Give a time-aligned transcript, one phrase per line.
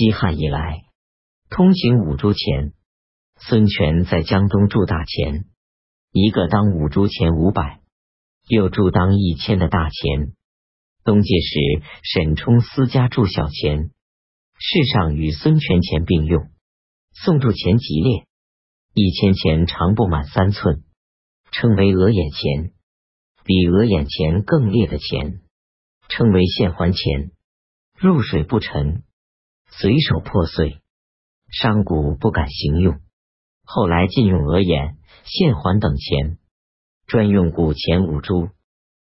[0.00, 0.84] 西汉以来，
[1.50, 2.72] 通行五铢钱。
[3.36, 5.44] 孙权在江东铸大钱，
[6.10, 7.82] 一个当五铢钱五百，
[8.48, 10.32] 又铸当一千的大钱。
[11.04, 13.90] 东晋时，沈冲私家铸小钱，
[14.58, 16.48] 世上与孙权钱并用。
[17.12, 18.24] 宋铸钱极劣，
[18.94, 20.82] 一千钱长不满三寸，
[21.52, 22.72] 称为鹅眼钱；
[23.44, 25.42] 比鹅眼钱更劣的钱，
[26.08, 27.32] 称为线环钱。
[27.98, 29.02] 入水不沉，
[29.70, 30.80] 随手破碎，
[31.50, 33.00] 商贾不敢行用。
[33.64, 36.38] 后来禁用鹅眼、线环等钱，
[37.06, 38.50] 专用古钱五铢。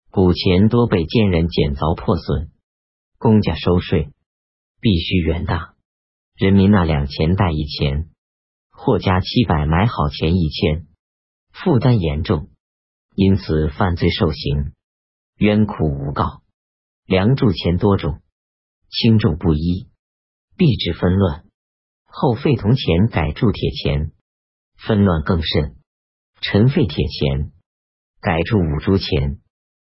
[0.10, 2.50] 古钱多被奸人捡凿破损，
[3.20, 4.14] 公家收税
[4.82, 5.76] 必须元大，
[6.36, 8.10] 人民纳两钱带一钱，
[8.72, 10.88] 或加七百买好钱一千，
[11.52, 12.50] 负担严重，
[13.16, 14.74] 因此犯罪受刑，
[15.38, 16.42] 冤苦无告。
[17.06, 18.22] 梁铸钱多种，
[18.90, 19.88] 轻重不一，
[20.58, 21.46] 币制纷乱。
[22.06, 24.12] 后废铜钱，改铸铁钱。
[24.78, 25.76] 纷乱更甚，
[26.40, 27.52] 陈废铁钱，
[28.22, 29.40] 改铸五铢钱，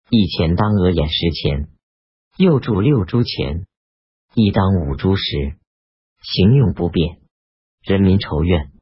[0.08, 1.68] 一钱当额眼十钱，
[2.38, 3.66] 又铸六铢钱，
[4.34, 5.58] 一当五铢十，
[6.22, 7.20] 行用不便，
[7.82, 8.72] 人民仇怨。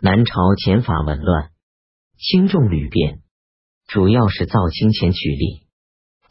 [0.00, 1.50] 南朝钱法紊乱，
[2.18, 3.20] 轻重屡变，
[3.88, 5.61] 主要是造轻钱取利。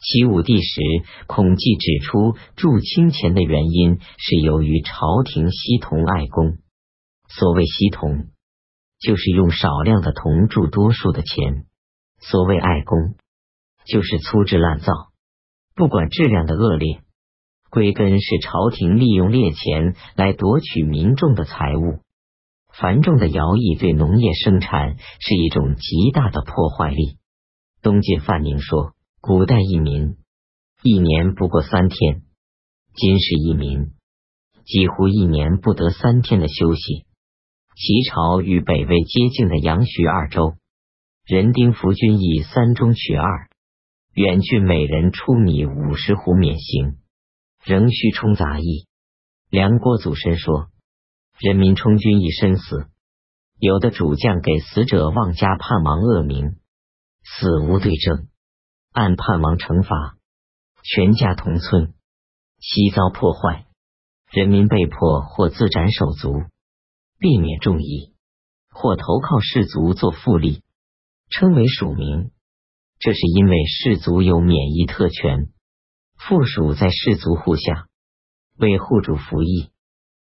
[0.02, 0.80] 齐武帝时，
[1.26, 6.58] 孔季指出铸轻钱的原因是由于朝廷惜铜爱工。
[7.28, 8.26] 所谓惜铜。
[9.04, 11.64] 就是用少量的铜铸多数的钱，
[12.20, 13.16] 所谓爱工，
[13.84, 14.92] 就是粗制滥造，
[15.74, 17.00] 不管质量的恶劣，
[17.68, 21.98] 归根是朝廷利用劣钱来夺取民众的财物。
[22.72, 27.18] 繁重的徭役对农业生产是一种极大的破坏力。
[27.82, 28.92] 东晋范宁说
[29.24, 30.16] ：“古代一民
[30.82, 32.22] 一年不过三天，
[32.96, 33.92] 今世一民
[34.64, 37.06] 几乎一年不得三天的休息。”
[37.78, 40.56] 齐朝与北魏接近的阳徐二州，
[41.24, 43.48] 人丁服军役三中取二，
[44.12, 46.98] 远郡每人出米五十斛免刑，
[47.64, 48.88] 仍需充杂役。
[49.50, 50.66] 梁郭祖申说：
[51.38, 52.88] 人民充军役身死，
[53.60, 56.56] 有的主将给死者妄加叛王恶名，
[57.22, 58.26] 死无对证，
[58.92, 60.18] 按叛王惩罚，
[60.84, 61.94] 全家同村，
[62.60, 63.66] 悉遭破坏，
[64.30, 66.42] 人民被迫或自斩手足。
[67.18, 68.12] 避免重役，
[68.68, 70.60] 或投靠士族做复吏，
[71.30, 72.32] 称为属民。
[72.98, 75.48] 这是因为士族有免役特权，
[76.16, 77.86] 附属在士族户下，
[78.58, 79.70] 为户主服役，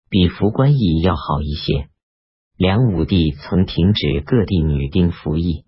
[0.09, 1.89] 比服官役要好一些。
[2.55, 5.65] 梁武帝曾停止各地女丁服役，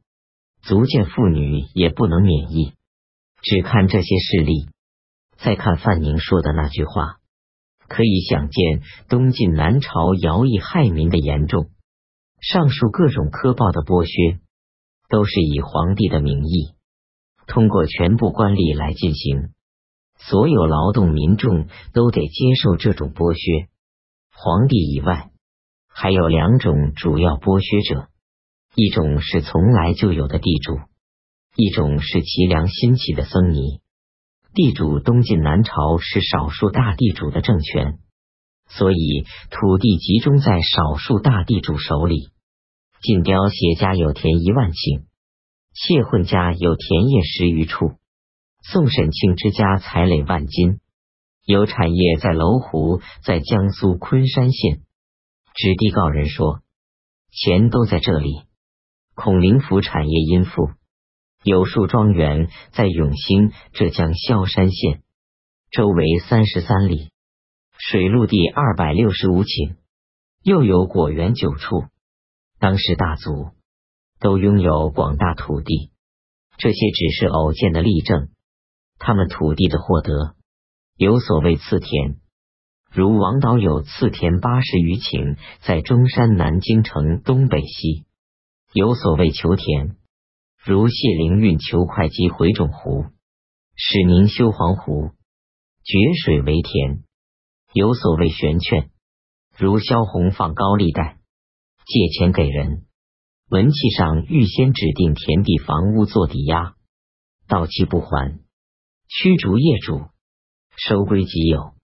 [0.61, 2.76] 足见妇女也不能免役。
[3.41, 4.69] 只看这些事例，
[5.37, 7.17] 再看范宁说的那句话。
[7.87, 11.69] 可以想见东晋南朝徭役害民的严重。
[12.41, 14.41] 上述各种苛暴的剥削，
[15.09, 16.73] 都是以皇帝的名义，
[17.47, 19.53] 通过全部官吏来进行。
[20.19, 23.69] 所有劳动民众都得接受这种剥削。
[24.33, 25.31] 皇帝以外，
[25.87, 28.09] 还有两种主要剥削者：
[28.75, 30.77] 一种是从来就有的地主，
[31.59, 33.81] 一种是齐梁兴起的僧尼。
[34.53, 37.97] 地主东晋南朝是少数大地主的政权，
[38.67, 42.29] 所以土地集中在少数大地主手里。
[43.01, 45.05] 晋雕写家有田一万顷，
[45.73, 47.93] 谢混家有田业十余处，
[48.61, 50.79] 宋沈庆之家财累万金，
[51.43, 54.81] 有产业在楼湖，在江苏昆山县。
[55.55, 56.61] 知地告人说，
[57.31, 58.43] 钱都在这里。
[59.15, 60.69] 孔灵甫产业殷富。
[61.47, 65.01] 有数庄园在永兴，浙江萧山县，
[65.71, 67.09] 周围三十三里，
[67.77, 69.77] 水陆地二百六十五顷，
[70.43, 71.85] 又有果园九处。
[72.59, 73.51] 当时大族
[74.19, 75.89] 都拥有广大土地，
[76.57, 78.27] 这些只是偶见的例证。
[78.99, 80.35] 他们土地的获得
[80.97, 82.17] 有所谓次田，
[82.91, 88.03] 如王导有次田八十余顷，在中山南京城东北西，
[88.73, 89.95] 有所谓求田。
[90.67, 93.05] 如谢灵运求会稽回种湖，
[93.77, 95.11] 使宁修黄湖，
[95.85, 97.03] 决水为田，
[97.71, 98.89] 有所谓悬券。
[99.57, 101.19] 如萧红放高利贷，
[101.85, 102.83] 借钱给人，
[103.49, 106.75] 文契上预先指定田地房屋做抵押，
[107.47, 108.37] 到期不还，
[109.07, 110.01] 驱逐业主，
[110.75, 111.75] 收归己有。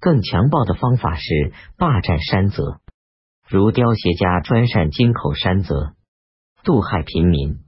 [0.00, 2.82] 更强暴的方法是霸占山泽，
[3.48, 5.94] 如雕鞋家专擅金口山泽，
[6.62, 7.60] 渡害平民。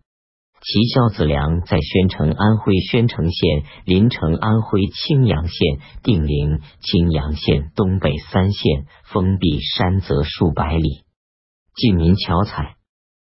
[0.62, 11.04] 其萧子良在宣城（安徽宣城县）、临城（安徽青阳县）、定陵（青阳县）东北三县封闭山泽数百里，
[11.74, 12.76] 近民巧采。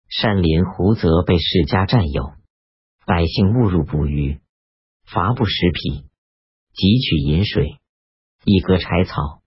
[0.07, 2.33] 山林湖泽被世家占有，
[3.07, 4.39] 百姓误入捕鱼，
[5.07, 6.06] 伐不食匹，
[6.75, 7.80] 汲取饮水，
[8.44, 9.42] 一割柴草，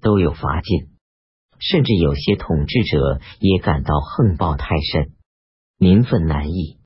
[0.00, 0.96] 都有罚金。
[1.58, 5.14] 甚至有些统治者也感到横暴太甚，
[5.78, 6.77] 民愤难抑。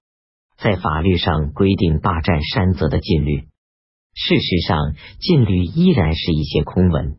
[0.62, 3.48] 在法律上规定霸占山泽的禁律，
[4.14, 7.16] 事实上禁律依然是一些空文。